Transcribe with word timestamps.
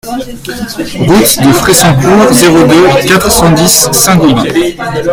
Route 0.97 1.41
de 1.45 1.53
Fressancourt, 1.53 2.33
zéro 2.33 2.63
deux, 2.63 2.87
quatre 3.07 3.29
cent 3.31 3.51
dix 3.51 3.87
Saint-Gobain 3.91 4.45